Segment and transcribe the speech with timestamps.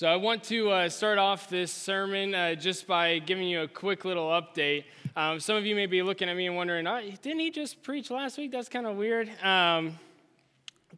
[0.00, 3.68] So, I want to uh, start off this sermon uh, just by giving you a
[3.68, 4.84] quick little update.
[5.14, 7.82] Um, some of you may be looking at me and wondering, oh, didn't he just
[7.82, 8.50] preach last week?
[8.50, 9.28] That's kind of weird.
[9.44, 9.98] Um,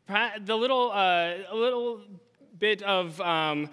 [0.06, 2.02] the little, uh, little
[2.56, 3.70] bit of um,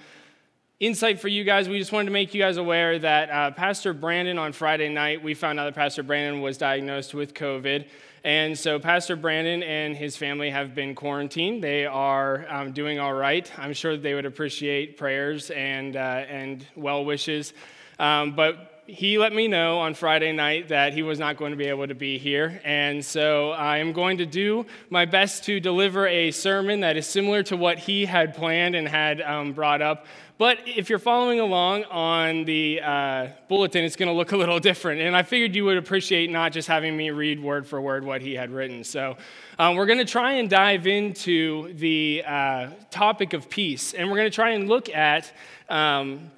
[0.80, 3.94] insight for you guys, we just wanted to make you guys aware that uh, Pastor
[3.94, 7.86] Brandon on Friday night, we found out that Pastor Brandon was diagnosed with COVID.
[8.24, 11.64] And so, Pastor Brandon and his family have been quarantined.
[11.64, 13.50] They are um, doing all right.
[13.58, 17.54] I'm sure they would appreciate prayers and, uh, and well wishes.
[17.98, 21.58] Um, but he let me know on Friday night that he was not going to
[21.58, 22.60] be able to be here.
[22.64, 27.06] And so I am going to do my best to deliver a sermon that is
[27.06, 30.08] similar to what he had planned and had um, brought up
[30.40, 34.58] but if you're following along on the uh, bulletin, it's going to look a little
[34.58, 35.02] different.
[35.02, 38.22] And I figured you would appreciate not just having me read word for word what
[38.22, 38.86] he had written.
[38.86, 39.18] So
[39.60, 43.94] um, we're going to try and dive into the uh, topic of peace.
[43.94, 45.30] And we're going to try and look at
[45.68, 46.32] um,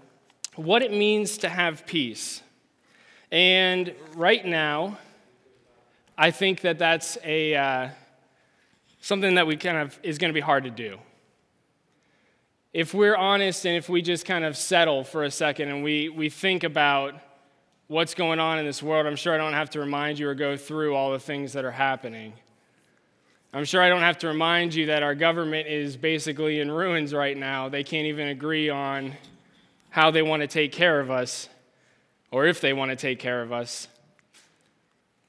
[0.55, 2.41] what it means to have peace.
[3.31, 4.97] And right now,
[6.17, 7.89] I think that that's a, uh,
[8.99, 10.97] something that we kind of is going to be hard to do
[12.73, 16.09] if we're honest and if we just kind of settle for a second and we,
[16.09, 17.15] we think about
[17.87, 20.35] what's going on in this world, I'm sure I don't have to remind you or
[20.35, 22.33] go through all the things that are happening.
[23.53, 27.13] I'm sure I don't have to remind you that our government is basically in ruins
[27.13, 27.67] right now.
[27.67, 29.13] They can't even agree on
[29.89, 31.49] how they want to take care of us
[32.31, 33.89] or if they want to take care of us.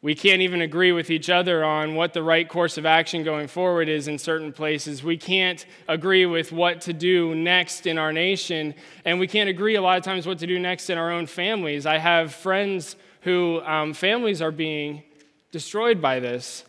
[0.03, 3.47] We can't even agree with each other on what the right course of action going
[3.47, 5.05] forward is in certain places.
[5.05, 8.75] We can't agree with what to do next in our nation,
[9.05, 11.27] and we can't agree a lot of times what to do next in our own
[11.27, 11.87] families.
[11.87, 15.05] I have friends who um, families are being
[15.53, 16.65] destroyed by this.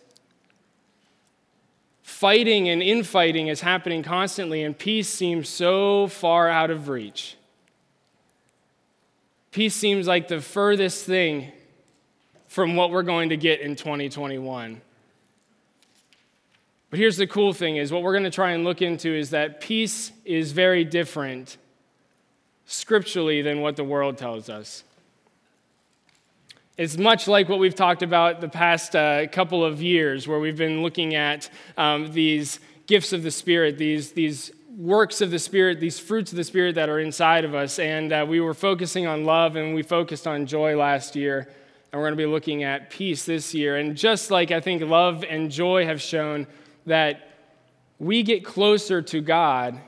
[2.04, 7.36] Fighting and infighting is happening constantly, and peace seems so far out of reach.
[9.50, 11.52] Peace seems like the furthest thing
[12.53, 14.80] from what we're going to get in 2021.
[16.91, 19.31] But here's the cool thing is what we're going to try and look into is
[19.31, 21.58] that peace is very different
[22.68, 24.84] scripturally than what the world tells us.
[26.78, 30.56] It's much like what we've talked about the past uh, couple of years, where we've
[30.56, 35.80] been looking at um, these gifts of the Spirit, these, these works of the Spirit,
[35.80, 37.80] these fruits of the Spirit that are inside of us.
[37.80, 41.47] And uh, we were focusing on love and we focused on joy last year
[41.94, 43.78] and we're going to be looking at peace this year.
[43.78, 46.48] And just like I think love and joy have shown
[46.88, 47.30] that
[48.00, 49.80] we get closer to God,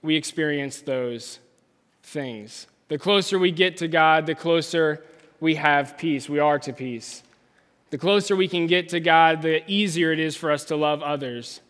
[0.00, 1.38] we experience those
[2.02, 2.66] things.
[2.88, 5.04] The closer we get to God, the closer
[5.38, 6.30] we have peace.
[6.30, 7.22] We are to peace.
[7.90, 11.02] The closer we can get to God, the easier it is for us to love
[11.02, 11.60] others.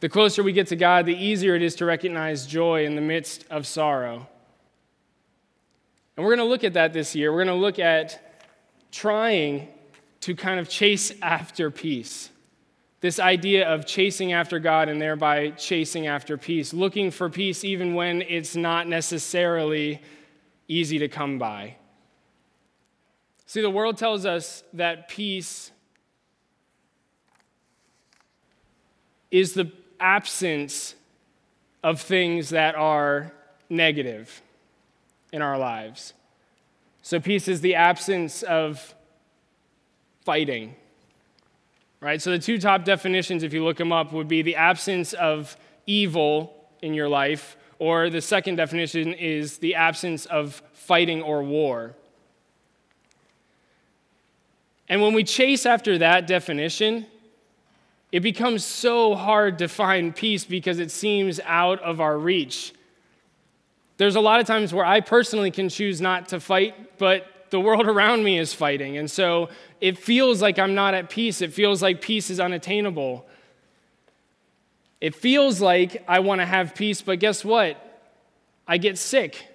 [0.00, 3.02] The closer we get to God, the easier it is to recognize joy in the
[3.02, 4.28] midst of sorrow.
[6.18, 7.30] And we're going to look at that this year.
[7.32, 8.40] We're going to look at
[8.90, 9.68] trying
[10.22, 12.30] to kind of chase after peace.
[13.00, 17.94] This idea of chasing after God and thereby chasing after peace, looking for peace even
[17.94, 20.02] when it's not necessarily
[20.66, 21.76] easy to come by.
[23.46, 25.70] See, the world tells us that peace
[29.30, 29.70] is the
[30.00, 30.96] absence
[31.84, 33.32] of things that are
[33.70, 34.42] negative
[35.32, 36.14] in our lives.
[37.02, 38.94] So, peace is the absence of
[40.24, 40.74] fighting.
[42.00, 42.20] Right?
[42.20, 45.56] So, the two top definitions, if you look them up, would be the absence of
[45.86, 51.94] evil in your life, or the second definition is the absence of fighting or war.
[54.88, 57.06] And when we chase after that definition,
[58.10, 62.72] it becomes so hard to find peace because it seems out of our reach.
[63.98, 67.60] There's a lot of times where I personally can choose not to fight, but the
[67.60, 68.96] world around me is fighting.
[68.96, 69.50] And so
[69.80, 71.42] it feels like I'm not at peace.
[71.42, 73.26] It feels like peace is unattainable.
[75.00, 77.84] It feels like I want to have peace, but guess what?
[78.66, 79.48] I get sick.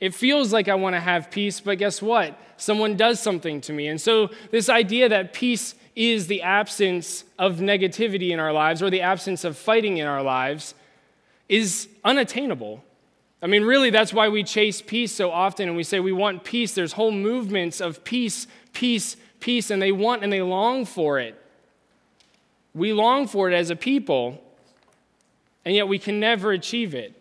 [0.00, 2.38] It feels like I want to have peace, but guess what?
[2.56, 3.88] Someone does something to me.
[3.88, 8.90] And so, this idea that peace is the absence of negativity in our lives or
[8.90, 10.74] the absence of fighting in our lives
[11.48, 12.84] is unattainable.
[13.40, 16.42] I mean, really, that's why we chase peace so often and we say we want
[16.42, 16.74] peace.
[16.74, 21.40] There's whole movements of peace, peace, peace, and they want and they long for it.
[22.74, 24.42] We long for it as a people,
[25.64, 27.14] and yet we can never achieve it.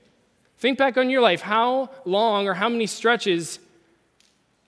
[0.57, 1.41] Think back on your life.
[1.41, 3.59] How long or how many stretches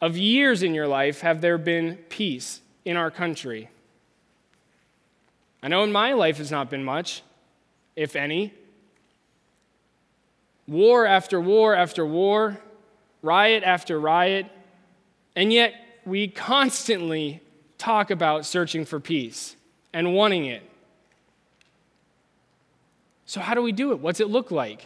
[0.02, 3.70] of years in your life have there been peace in our country?
[5.62, 7.24] I know in my life it's not been much,
[7.96, 8.54] if any.
[10.70, 12.60] War after war after war,
[13.24, 14.46] riot after riot,
[15.36, 15.74] and yet
[16.06, 17.42] we constantly
[17.80, 19.56] talk about searching for peace
[19.94, 20.62] and wanting it.
[23.26, 24.00] So, how do we do it?
[24.00, 24.86] What's it look like?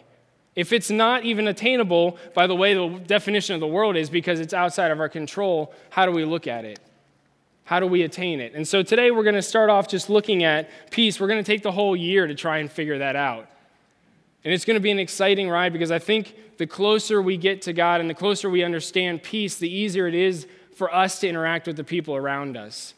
[0.56, 4.40] If it's not even attainable by the way the definition of the world is because
[4.40, 6.80] it's outside of our control, how do we look at it?
[7.66, 8.54] How do we attain it?
[8.54, 11.20] And so today we're going to start off just looking at peace.
[11.20, 13.50] We're going to take the whole year to try and figure that out.
[14.44, 17.62] And it's going to be an exciting ride because I think the closer we get
[17.64, 21.28] to God and the closer we understand peace, the easier it is for us to
[21.28, 22.94] interact with the people around us.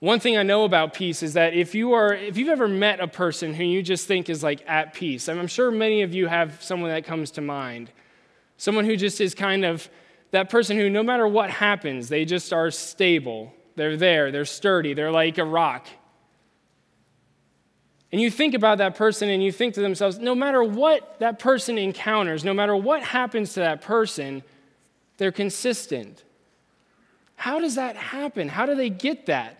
[0.00, 3.00] One thing I know about peace is that if you are if you've ever met
[3.00, 6.26] a person who you just think is like at peace, I'm sure many of you
[6.26, 7.90] have someone that comes to mind.
[8.58, 9.88] Someone who just is kind of
[10.30, 13.54] that person who no matter what happens, they just are stable.
[13.76, 15.86] They're there, they're sturdy, they're like a rock.
[18.14, 21.40] And you think about that person and you think to themselves, no matter what that
[21.40, 24.44] person encounters, no matter what happens to that person,
[25.16, 26.22] they're consistent.
[27.34, 28.48] How does that happen?
[28.48, 29.58] How do they get that?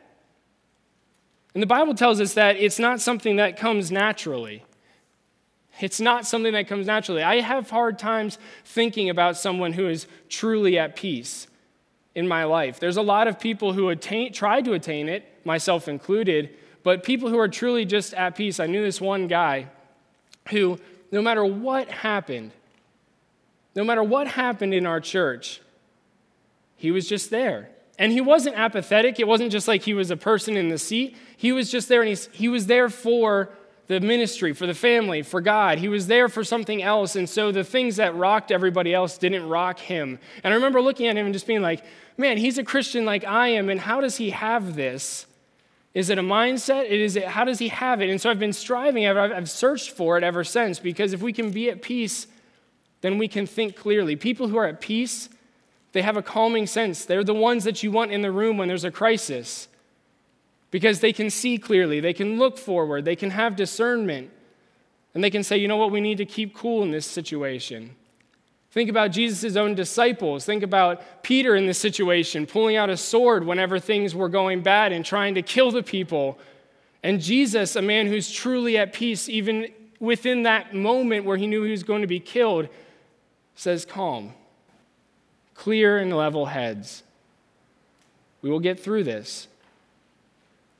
[1.54, 4.64] And the Bible tells us that it's not something that comes naturally.
[5.80, 7.24] It's not something that comes naturally.
[7.24, 11.48] I have hard times thinking about someone who is truly at peace
[12.14, 12.78] in my life.
[12.78, 16.50] There's a lot of people who attain, tried to attain it, myself included,
[16.84, 18.60] but people who are truly just at peace.
[18.60, 19.66] I knew this one guy
[20.50, 20.78] who,
[21.10, 22.52] no matter what happened,
[23.74, 25.60] no matter what happened in our church,
[26.76, 27.70] he was just there.
[27.98, 29.18] And he wasn't apathetic.
[29.18, 31.16] It wasn't just like he was a person in the seat.
[31.36, 33.50] He was just there and he's, he was there for
[33.86, 35.78] the ministry, for the family, for God.
[35.78, 37.16] He was there for something else.
[37.16, 40.18] And so the things that rocked everybody else didn't rock him.
[40.42, 41.84] And I remember looking at him and just being like,
[42.16, 43.68] man, he's a Christian like I am.
[43.68, 45.26] And how does he have this?
[45.94, 46.86] Is it a mindset?
[46.86, 48.10] It is it, how does he have it?
[48.10, 51.32] And so I've been striving, I've, I've searched for it ever since because if we
[51.32, 52.26] can be at peace,
[53.00, 54.16] then we can think clearly.
[54.16, 55.28] People who are at peace,
[55.92, 57.04] they have a calming sense.
[57.04, 59.68] They're the ones that you want in the room when there's a crisis
[60.72, 64.28] because they can see clearly, they can look forward, they can have discernment,
[65.14, 67.94] and they can say, you know what, we need to keep cool in this situation.
[68.74, 70.44] Think about Jesus' own disciples.
[70.44, 74.90] Think about Peter in this situation, pulling out a sword whenever things were going bad
[74.90, 76.40] and trying to kill the people.
[77.00, 79.68] And Jesus, a man who's truly at peace, even
[80.00, 82.68] within that moment where he knew he was going to be killed,
[83.54, 84.32] says, Calm
[85.54, 87.04] clear and level heads.
[88.42, 89.46] We will get through this.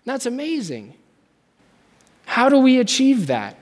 [0.05, 0.95] That's amazing.
[2.27, 3.57] How do we achieve that?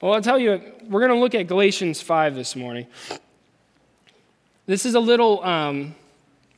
[0.00, 2.86] Well, I'll tell you, we're going to look at Galatians 5 this morning.
[4.64, 5.94] This is a little um,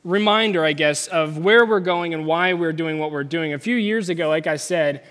[0.05, 3.53] reminder, I guess, of where we're going and why we're doing what we're doing.
[3.53, 5.03] A few years ago, like I said,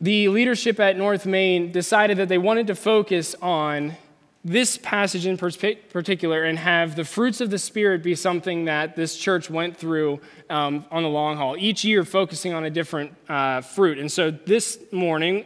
[0.00, 3.96] the leadership at North Main decided that they wanted to focus on
[4.44, 9.16] this passage in particular and have the fruits of the Spirit be something that this
[9.18, 13.62] church went through um, on the long haul, each year focusing on a different uh,
[13.62, 13.98] fruit.
[13.98, 15.44] And so this morning,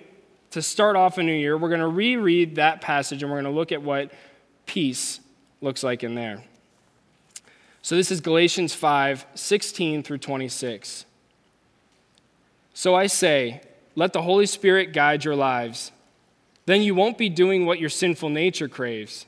[0.51, 3.53] to start off a new year, we're going to reread that passage and we're going
[3.53, 4.11] to look at what
[4.67, 5.21] peace
[5.61, 6.43] looks like in there.
[7.83, 11.07] So this is Galatians 5 16 through 26.
[12.75, 13.63] So I say,
[13.95, 15.93] let the Holy Spirit guide your lives
[16.71, 19.27] then you won't be doing what your sinful nature craves.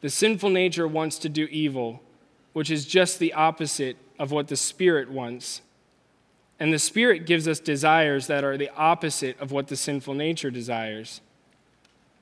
[0.00, 2.00] The sinful nature wants to do evil,
[2.54, 5.60] which is just the opposite of what the Spirit wants.
[6.60, 10.50] And the Spirit gives us desires that are the opposite of what the sinful nature
[10.50, 11.22] desires.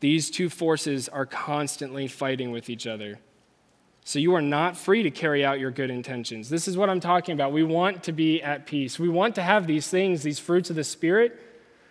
[0.00, 3.18] These two forces are constantly fighting with each other.
[4.04, 6.48] So you are not free to carry out your good intentions.
[6.48, 7.52] This is what I'm talking about.
[7.52, 8.98] We want to be at peace.
[8.98, 11.38] We want to have these things, these fruits of the Spirit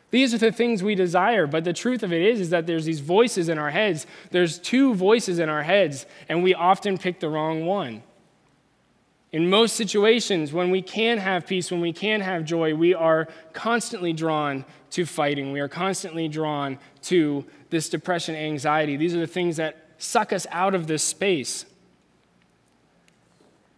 [0.10, 2.86] these are the things we desire, but the truth of it is, is that there's
[2.86, 4.08] these voices in our heads.
[4.32, 8.04] There's two voices in our heads, and we often pick the wrong one.
[9.32, 13.28] In most situations, when we can have peace, when we can have joy, we are
[13.54, 15.52] constantly drawn to fighting.
[15.52, 18.96] We are constantly drawn to this depression, anxiety.
[18.96, 21.64] These are the things that suck us out of this space.
[21.64, 21.70] It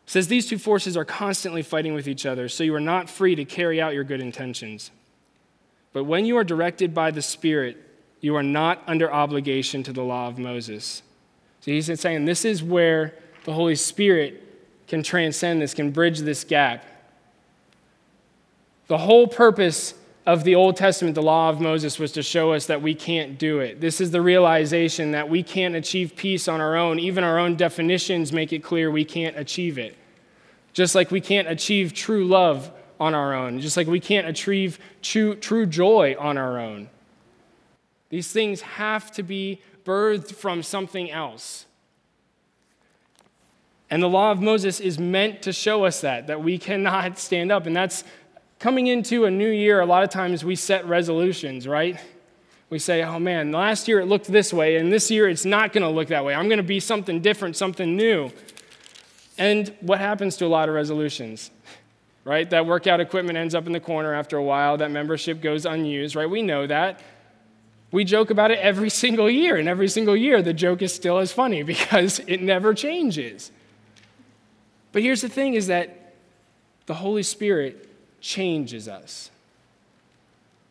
[0.06, 3.36] says these two forces are constantly fighting with each other, so you are not free
[3.36, 4.92] to carry out your good intentions.
[5.94, 7.78] But when you are directed by the Spirit,
[8.22, 11.04] You are not under obligation to the law of Moses.
[11.62, 13.16] So he's saying this is where
[13.46, 14.44] the Holy Spirit
[14.90, 16.84] can transcend this, can bridge this gap.
[18.88, 19.94] The whole purpose
[20.26, 23.38] of the Old Testament, the law of Moses, was to show us that we can't
[23.38, 23.80] do it.
[23.80, 27.00] This is the realization that we can't achieve peace on our own.
[27.00, 29.96] Even our own definitions make it clear we can't achieve it.
[30.74, 34.80] Just like we can't achieve true love on our own, just like we can't achieve
[35.02, 36.90] true, true joy on our own.
[38.10, 41.66] These things have to be birthed from something else.
[43.90, 47.52] And the law of Moses is meant to show us that, that we cannot stand
[47.52, 47.66] up.
[47.66, 48.04] And that's
[48.60, 49.80] coming into a new year.
[49.80, 52.00] A lot of times we set resolutions, right?
[52.70, 55.74] We say, oh man, last year it looked this way, and this year it's not
[55.74, 56.36] going to look that way.
[56.36, 58.32] I'm going to be something different, something new.
[59.40, 61.50] And what happens to a lot of resolutions?
[62.26, 62.48] Right?
[62.48, 64.78] That workout equipment ends up in the corner after a while.
[64.78, 66.30] That membership goes unused, right?
[66.30, 67.00] We know that.
[67.92, 71.18] We joke about it every single year, and every single year the joke is still
[71.18, 73.52] as funny because it never changes.
[74.92, 76.14] But here's the thing is that
[76.86, 77.88] the Holy Spirit
[78.22, 79.30] changes us.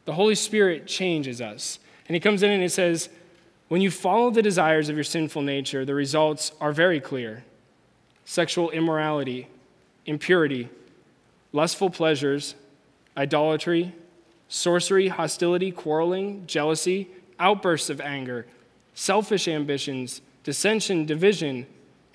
[0.05, 1.79] The Holy Spirit changes us.
[2.07, 3.09] And he comes in and he says,
[3.69, 7.45] when you follow the desires of your sinful nature, the results are very clear
[8.25, 9.49] sexual immorality,
[10.05, 10.69] impurity,
[11.53, 12.55] lustful pleasures,
[13.17, 13.95] idolatry,
[14.49, 17.09] sorcery, hostility, quarreling, jealousy,
[17.39, 18.47] outbursts of anger,
[18.95, 21.67] selfish ambitions, dissension, division,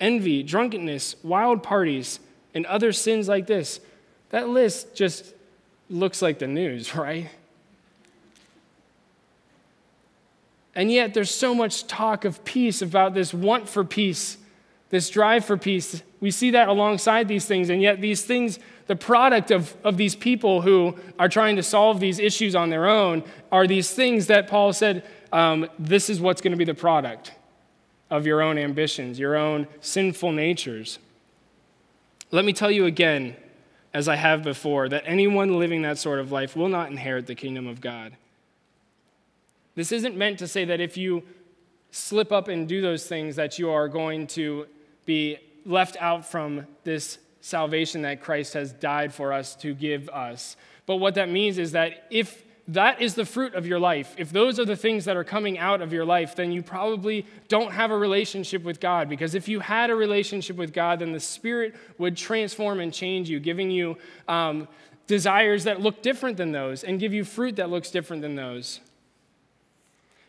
[0.04, 2.20] envy, drunkenness, wild parties,
[2.52, 3.80] and other sins like this.
[4.30, 5.32] That list just
[5.88, 7.30] looks like the news, right?
[10.74, 14.36] And yet, there's so much talk of peace about this want for peace,
[14.90, 16.02] this drive for peace.
[16.20, 20.14] We see that alongside these things, and yet, these things the product of, of these
[20.14, 24.46] people who are trying to solve these issues on their own are these things that
[24.46, 27.32] Paul said um, this is what's going to be the product
[28.14, 31.00] of your own ambitions, your own sinful natures.
[32.30, 33.34] Let me tell you again,
[33.92, 37.34] as I have before, that anyone living that sort of life will not inherit the
[37.34, 38.12] kingdom of God.
[39.74, 41.24] This isn't meant to say that if you
[41.90, 44.68] slip up and do those things that you are going to
[45.06, 50.56] be left out from this salvation that Christ has died for us to give us.
[50.86, 54.30] But what that means is that if that is the fruit of your life, if
[54.30, 57.72] those are the things that are coming out of your life, then you probably don't
[57.72, 59.08] have a relationship with God.
[59.08, 63.28] Because if you had a relationship with God, then the Spirit would transform and change
[63.28, 64.66] you, giving you um,
[65.06, 68.80] desires that look different than those and give you fruit that looks different than those.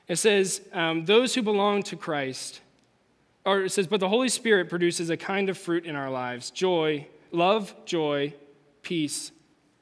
[0.07, 2.59] It says, um, Those who belong to Christ
[3.45, 6.49] or it says, but the Holy Spirit produces a kind of fruit in our lives
[6.51, 8.33] joy, love, joy,
[8.81, 9.31] peace,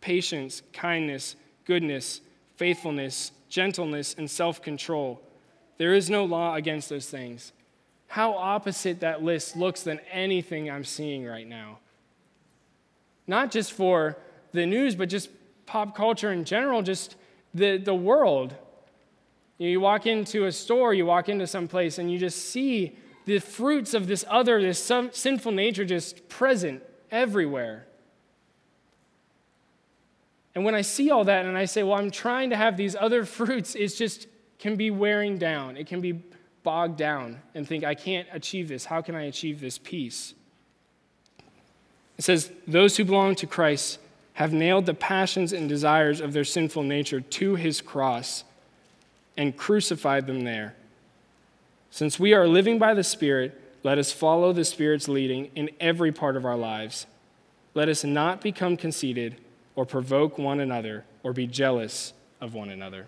[0.02, 2.22] patience, kindness, goodness,
[2.56, 5.22] faithfulness, gentleness, and self control.
[5.78, 7.52] There is no law against those things.
[8.08, 11.80] How opposite that list looks than anything I'm seeing right now.
[13.26, 14.18] Not just for
[14.52, 15.30] the news, but just
[15.66, 17.16] pop culture in general, just
[17.54, 18.56] the, the world.
[19.58, 23.40] You walk into a store, you walk into some place, and you just see the
[23.40, 27.88] fruits of this other, this sinful nature just present everywhere.
[30.56, 32.96] And when I see all that and I say, well, I'm trying to have these
[32.96, 34.28] other fruits, it just
[34.60, 35.78] can be wearing down.
[35.78, 36.24] It can be
[36.64, 38.86] bogged down and think, I can't achieve this.
[38.86, 40.34] How can I achieve this peace?
[42.18, 44.00] It says, Those who belong to Christ
[44.34, 48.44] have nailed the passions and desires of their sinful nature to his cross
[49.38, 50.76] and crucified them there.
[51.92, 56.12] Since we are living by the Spirit, let us follow the Spirit's leading in every
[56.12, 57.06] part of our lives.
[57.74, 59.36] Let us not become conceited
[59.76, 63.08] or provoke one another or be jealous of one another.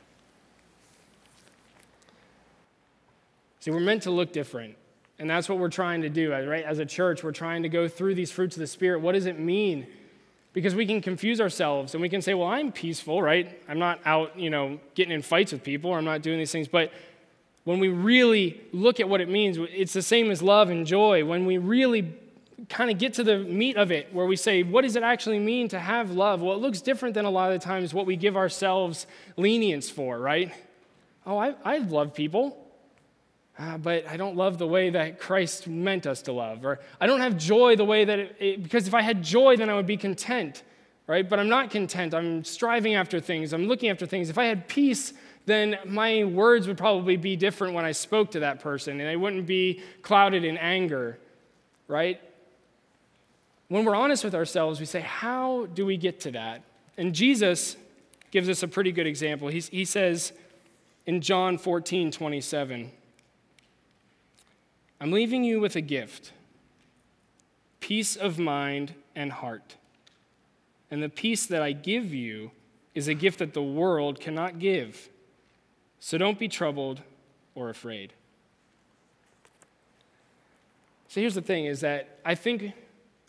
[3.60, 4.75] See, we're meant to look different.
[5.17, 6.63] And that's what we're trying to do, right?
[6.63, 9.00] As a church, we're trying to go through these fruits of the Spirit.
[9.00, 9.88] What does it mean?
[10.53, 13.60] Because we can confuse ourselves and we can say, well, I'm peaceful, right?
[13.67, 16.51] I'm not out, you know, getting in fights with people or I'm not doing these
[16.51, 16.67] things.
[16.67, 16.91] But
[17.63, 21.25] when we really look at what it means, it's the same as love and joy.
[21.25, 22.01] When we really
[22.69, 25.39] kind of get to the meat of it, where we say, what does it actually
[25.39, 26.41] mean to have love?
[26.41, 29.07] Well, it looks different than a lot of the times what we give ourselves
[29.38, 30.53] lenience for, right?
[31.25, 32.57] Oh, I, I love people,
[33.59, 36.65] uh, but I don't love the way that Christ meant us to love.
[36.65, 39.57] Or I don't have joy the way that it, it, because if I had joy,
[39.57, 40.63] then I would be content,
[41.07, 41.27] right?
[41.27, 42.13] But I'm not content.
[42.13, 44.29] I'm striving after things, I'm looking after things.
[44.29, 45.13] If I had peace,
[45.45, 49.15] then my words would probably be different when I spoke to that person, and they
[49.15, 51.19] wouldn't be clouded in anger,
[51.88, 52.19] right?
[53.67, 56.63] When we're honest with ourselves, we say, How do we get to that?
[56.98, 57.75] And Jesus
[58.31, 59.48] gives us a pretty good example.
[59.48, 60.31] He says,
[61.05, 62.91] in John 14 27.
[65.00, 66.31] I'm leaving you with a gift
[67.79, 69.75] peace of mind and heart.
[70.89, 72.50] And the peace that I give you
[72.95, 75.10] is a gift that the world cannot give.
[76.00, 77.01] So don't be troubled
[77.53, 78.13] or afraid.
[81.10, 82.74] So here's the thing is that I think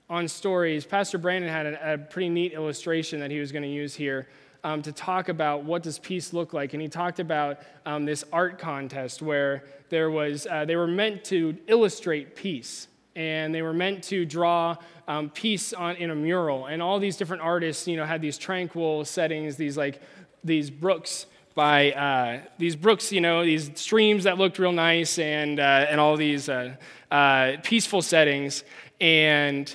[0.09, 3.69] on stories, Pastor Brandon had a, a pretty neat illustration that he was going to
[3.69, 4.29] use here
[4.63, 6.73] um, to talk about what does peace look like.
[6.73, 11.25] And he talked about um, this art contest where there was, uh, they were meant
[11.25, 12.89] to illustrate peace.
[13.15, 14.77] And they were meant to draw
[15.09, 16.67] um, peace on, in a mural.
[16.67, 20.03] And all these different artists, you know, had these tranquil settings, these like,
[20.45, 25.59] these brooks by uh, these brooks, you know, these streams that looked real nice and,
[25.59, 26.77] uh, and all these uh,
[27.11, 28.63] uh, peaceful settings.
[29.01, 29.75] And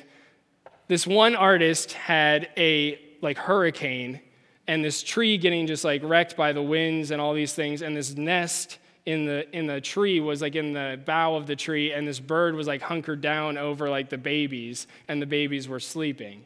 [0.92, 4.20] this one artist had a like hurricane
[4.68, 7.96] and this tree getting just like wrecked by the winds and all these things and
[7.96, 11.94] this nest in the in the tree was like in the bough of the tree
[11.94, 15.80] and this bird was like hunkered down over like the babies and the babies were
[15.80, 16.44] sleeping.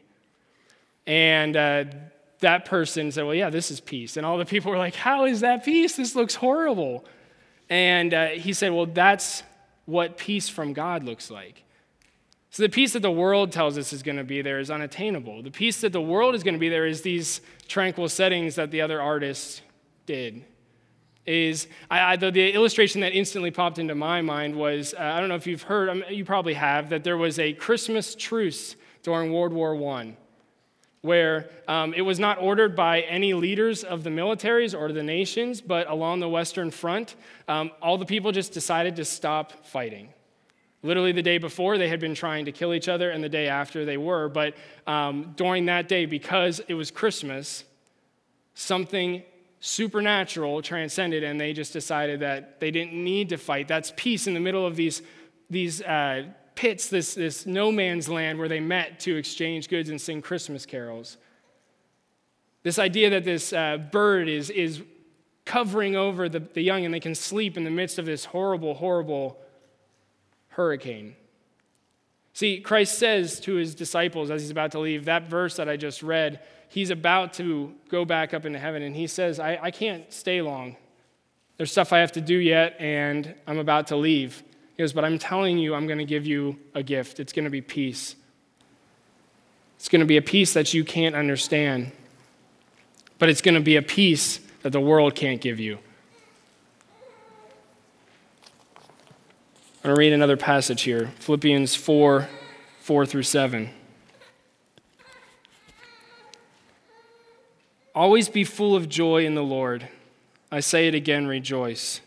[1.08, 1.84] And uh,
[2.38, 4.16] that person said well yeah this is peace.
[4.16, 5.96] And all the people were like how is that peace?
[5.96, 7.04] This looks horrible.
[7.68, 9.42] And uh, he said well that's
[9.86, 11.64] what peace from god looks like
[12.56, 15.42] so the peace that the world tells us is going to be there is unattainable.
[15.42, 18.70] The peace that the world is going to be there is these tranquil settings that
[18.70, 19.60] the other artists
[20.06, 20.42] did.
[21.26, 25.20] Is I, I, the, the, illustration that instantly popped into my mind was uh, I
[25.20, 28.74] don't know if you've heard, um, you probably have, that there was a Christmas truce
[29.02, 30.16] during World War I
[31.02, 35.60] where um, it was not ordered by any leaders of the militaries or the nations,
[35.60, 37.16] but along the Western Front,
[37.48, 40.08] um, all the people just decided to stop fighting.
[40.86, 43.48] Literally, the day before, they had been trying to kill each other, and the day
[43.48, 44.28] after, they were.
[44.28, 44.54] But
[44.86, 47.64] um, during that day, because it was Christmas,
[48.54, 49.22] something
[49.60, 53.66] supernatural transcended, and they just decided that they didn't need to fight.
[53.66, 55.02] That's peace in the middle of these,
[55.50, 60.00] these uh, pits, this, this no man's land where they met to exchange goods and
[60.00, 61.16] sing Christmas carols.
[62.62, 64.82] This idea that this uh, bird is, is
[65.44, 68.74] covering over the, the young and they can sleep in the midst of this horrible,
[68.74, 69.38] horrible
[70.56, 71.14] hurricane.
[72.32, 75.76] See, Christ says to his disciples as he's about to leave, that verse that I
[75.76, 79.70] just read, he's about to go back up into heaven, and he says, I, I
[79.70, 80.76] can't stay long.
[81.56, 84.42] There's stuff I have to do yet, and I'm about to leave.
[84.76, 87.20] He goes, But I'm telling you, I'm going to give you a gift.
[87.20, 88.16] It's going to be peace.
[89.76, 91.92] It's going to be a peace that you can't understand,
[93.18, 95.78] but it's going to be a peace that the world can't give you.
[99.86, 102.28] I'm going to read another passage here Philippians 4
[102.80, 103.70] 4 through 7.
[107.94, 109.88] Always be full of joy in the Lord.
[110.50, 112.00] I say it again, rejoice.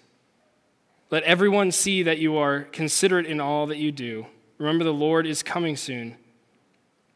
[1.09, 4.25] Let everyone see that you are considerate in all that you do.
[4.57, 6.17] Remember, the Lord is coming soon.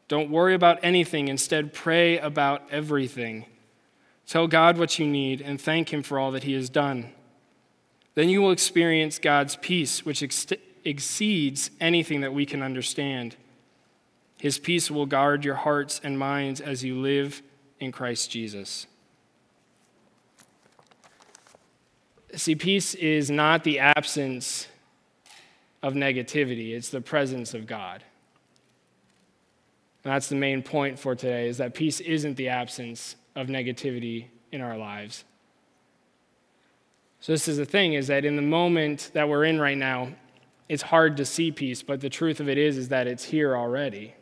[0.08, 3.44] Don't worry about anything, instead, pray about everything.
[4.26, 7.12] Tell God what you need and thank Him for all that He has done.
[8.14, 10.46] Then you will experience God's peace, which ex-
[10.84, 13.36] exceeds anything that we can understand.
[14.38, 17.42] His peace will guard your hearts and minds as you live
[17.80, 18.86] in Christ Jesus.
[22.34, 24.68] See, peace is not the absence
[25.82, 28.02] of negativity, it's the presence of God.
[30.02, 34.26] And that's the main point for today is that peace isn't the absence of negativity
[34.52, 35.24] in our lives.
[37.24, 40.10] So this is the thing is that in the moment that we're in right now,
[40.68, 43.56] it's hard to see peace, but the truth of it is is that it's here
[43.56, 44.14] already.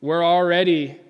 [0.00, 1.00] We're already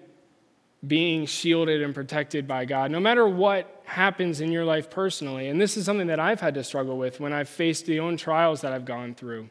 [0.86, 2.90] being shielded and protected by God.
[2.90, 6.54] No matter what happens in your life personally, and this is something that I've had
[6.54, 9.50] to struggle with when I've faced the own trials that I've gone through.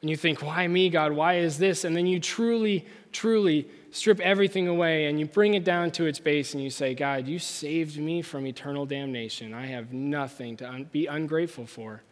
[0.00, 1.12] And you think, why me, God?
[1.12, 1.84] Why is this?
[1.84, 6.18] And then you truly, truly strip everything away and you bring it down to its
[6.18, 9.52] base and you say, God, you saved me from eternal damnation.
[9.52, 12.02] I have nothing to un- be ungrateful for.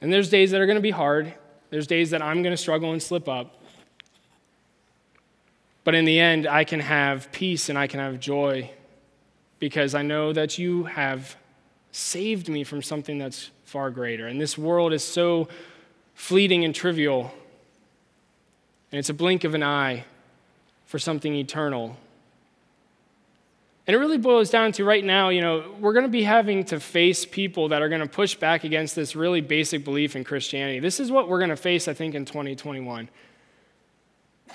[0.00, 1.32] And there's days that are going to be hard.
[1.70, 3.62] There's days that I'm going to struggle and slip up.
[5.84, 8.70] But in the end, I can have peace and I can have joy
[9.58, 11.36] because I know that you have
[11.92, 14.26] saved me from something that's far greater.
[14.26, 15.48] And this world is so
[16.14, 17.32] fleeting and trivial
[18.92, 20.04] and it's a blink of an eye
[20.86, 21.96] for something eternal.
[23.86, 26.64] And it really boils down to right now, you know, we're going to be having
[26.66, 30.22] to face people that are going to push back against this really basic belief in
[30.22, 30.78] Christianity.
[30.78, 33.08] This is what we're going to face, I think, in 2021.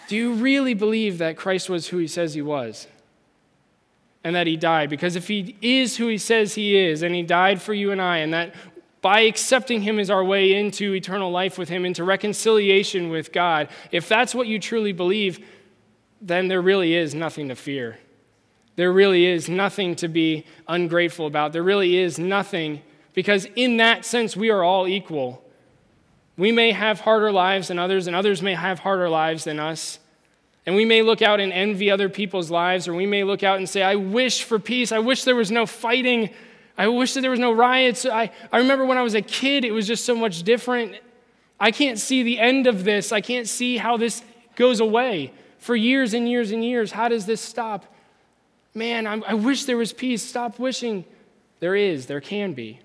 [0.08, 2.88] Do you really believe that Christ was who he says he was?
[4.28, 4.90] and that he died.
[4.90, 8.02] Because if he is who he says he is, and he died for you and
[8.02, 8.54] I, and that
[9.02, 13.70] by accepting him as our way into eternal life with him, into reconciliation with God,
[13.92, 15.46] if that's what you truly believe,
[16.22, 18.00] then there really is nothing to fear.
[18.76, 21.54] There really is nothing to be ungrateful about.
[21.54, 22.82] There really is nothing,
[23.14, 25.44] because in that sense, we are all equal.
[26.38, 30.00] We may have harder lives than others, and others may have harder lives than us.
[30.66, 33.58] And we may look out and envy other people's lives, or we may look out
[33.58, 34.92] and say, I wish for peace.
[34.92, 36.30] I wish there was no fighting.
[36.78, 38.06] I wish that there was no riots.
[38.06, 40.96] I, I remember when I was a kid, it was just so much different.
[41.60, 43.12] I can't see the end of this.
[43.12, 44.22] I can't see how this
[44.56, 46.92] goes away for years and years and years.
[46.92, 47.86] How does this stop?
[48.76, 50.22] Man, I, I wish there was peace.
[50.22, 51.04] Stop wishing.
[51.60, 52.80] There is, there can be.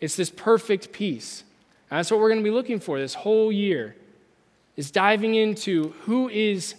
[0.00, 1.44] It's this perfect peace.
[1.90, 3.94] And that's what we're going to be looking for this whole year
[4.76, 6.74] is diving into who is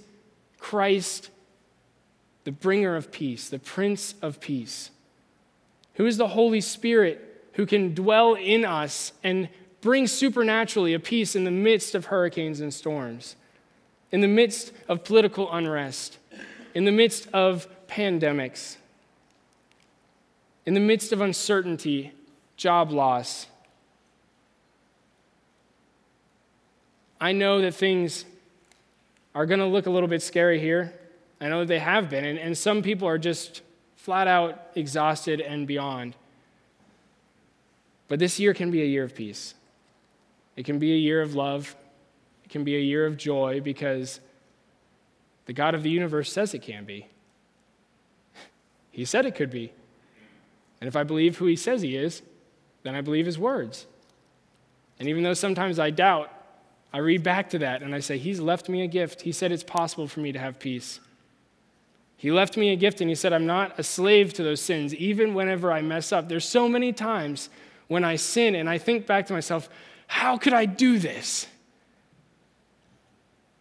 [0.57, 1.29] Christ,
[2.45, 4.89] the bringer of peace, the prince of peace.
[6.01, 9.47] Who is the Holy Spirit who can dwell in us and
[9.81, 13.35] bring supernaturally a peace in the midst of hurricanes and storms,
[14.11, 16.17] in the midst of political unrest,
[16.73, 18.77] in the midst of pandemics,
[20.65, 22.13] in the midst of uncertainty,
[22.57, 23.45] job loss.
[27.19, 28.25] I know that things
[29.35, 30.95] are going to look a little bit scary here.
[31.39, 33.61] I know that they have been, and, and some people are just
[34.01, 36.15] flat out exhausted and beyond.
[38.07, 39.53] But this year can be a year of peace.
[40.55, 41.75] It can be a year of love.
[42.43, 44.19] It can be a year of joy because
[45.45, 47.07] the God of the universe says it can be.
[48.91, 49.71] He said it could be.
[50.81, 52.23] And if I believe who he says he is,
[52.83, 53.85] then I believe his words.
[54.99, 56.29] And even though sometimes I doubt,
[56.91, 59.21] I read back to that and I say, He's left me a gift.
[59.21, 60.99] He said it's possible for me to have peace.
[62.21, 64.93] He left me a gift and He said, I'm not a slave to those sins,
[64.93, 66.29] even whenever I mess up.
[66.29, 67.49] There's so many times
[67.87, 69.67] when I sin and I think back to myself,
[70.05, 71.47] How could I do this?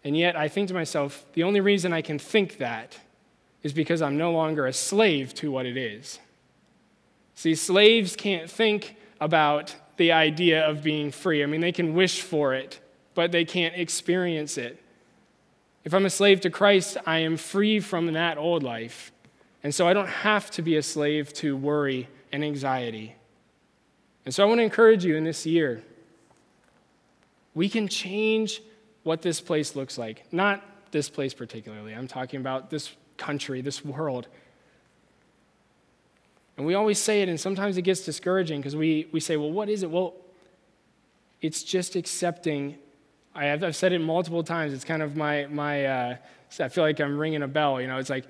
[0.04, 2.98] And yet I think to myself, the only reason I can think that
[3.62, 6.18] is because I'm no longer a slave to what it is.
[7.34, 11.42] See, slaves can't think about the idea of being free.
[11.42, 12.78] I mean, they can wish for it,
[13.14, 14.82] but they can't experience it.
[15.84, 19.12] If I'm a slave to Christ, I am free from that old life.
[19.62, 23.14] And so I don't have to be a slave to worry and anxiety.
[24.24, 25.82] And so I want to encourage you in this year
[27.54, 28.62] we can change
[29.02, 30.24] what this place looks like.
[30.32, 34.28] Not this place particularly, I'm talking about this country, this world.
[36.56, 39.50] And we always say it, and sometimes it gets discouraging because we, we say, well,
[39.50, 39.90] what is it?
[39.90, 40.14] Well,
[41.40, 42.76] it's just accepting.
[43.34, 44.72] I have, I've said it multiple times.
[44.72, 46.16] It's kind of my, my uh,
[46.58, 47.80] I feel like I'm ringing a bell.
[47.80, 48.26] You know, it's like,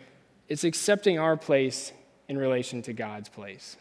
[0.48, 1.92] it's accepting our place
[2.28, 3.76] in relation to God's place.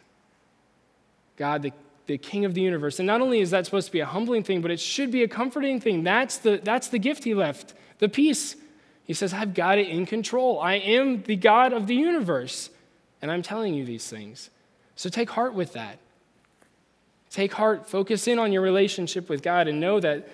[1.36, 1.74] God, the,
[2.08, 3.00] the King of the universe.
[3.00, 5.24] And not only is that supposed to be a humbling thing, but it should be
[5.24, 6.04] a comforting thing.
[6.04, 8.56] That's the, that's the gift he left the peace.
[9.04, 10.60] He says, I've got it in control.
[10.60, 12.70] I am the God of the universe.
[13.22, 14.50] And I'm telling you these things.
[14.96, 16.00] So take heart with that.
[17.30, 20.28] Take heart, focus in on your relationship with God, and know that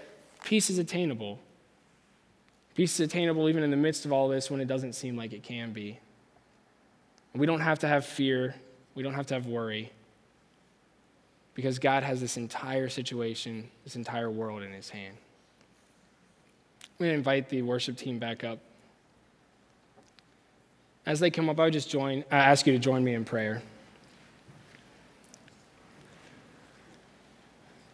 [0.45, 1.39] peace is attainable.
[2.75, 5.33] Peace is attainable even in the midst of all this when it doesn't seem like
[5.33, 5.99] it can be.
[7.33, 8.55] We don't have to have fear,
[8.93, 9.91] we don't have to have worry
[11.53, 15.17] because God has this entire situation, this entire world in his hand.
[16.81, 18.59] I'm going to invite the worship team back up.
[21.05, 23.25] As they come up, I would just join, I ask you to join me in
[23.25, 23.61] prayer.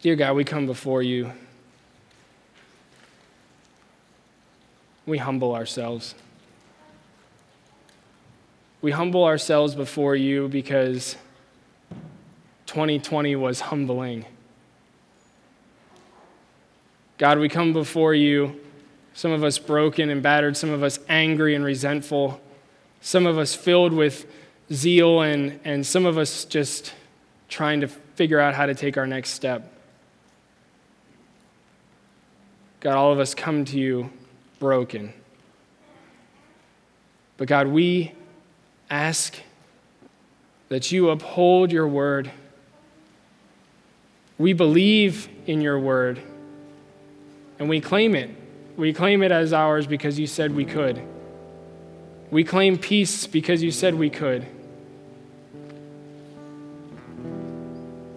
[0.02, 1.32] Dear God, we come before you.
[5.06, 6.14] We humble ourselves.
[8.80, 11.16] We humble ourselves before you because
[12.66, 14.24] 2020 was humbling.
[17.18, 18.60] God, we come before you,
[19.14, 22.40] some of us broken and battered, some of us angry and resentful,
[23.00, 24.26] some of us filled with
[24.72, 26.92] zeal, and, and some of us just
[27.48, 29.72] trying to figure out how to take our next step.
[32.80, 34.10] God, all of us come to you
[34.62, 35.12] broken.
[37.36, 38.12] But God, we
[38.88, 39.36] ask
[40.68, 42.30] that you uphold your word
[44.42, 46.20] we believe in your word
[47.60, 48.28] and we claim it.
[48.76, 51.00] We claim it as ours because you said we could.
[52.28, 54.44] We claim peace because you said we could.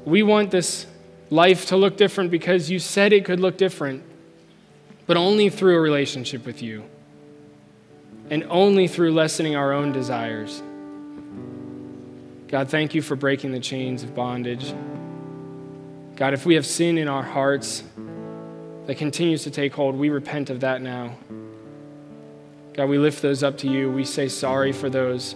[0.04, 0.88] We want this
[1.30, 4.02] life to look different because you said it could look different,
[5.08, 6.84] but only through a relationship with you
[8.30, 10.64] and only through lessening our own desires.
[12.48, 14.74] God, thank you for breaking the chains of bondage.
[16.16, 17.84] God, if we have sin in our hearts
[18.86, 21.16] that continues to take hold, we repent of that now.
[22.74, 23.92] God, we lift those up to you.
[23.92, 25.36] We say sorry for those.